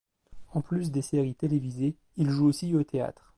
En 0.53 0.61
plus 0.61 0.89
des 0.89 1.03
séries 1.03 1.35
télévisées, 1.35 1.95
il 2.17 2.31
joue 2.31 2.47
aussi 2.47 2.73
au 2.75 2.81
théâtre. 2.83 3.29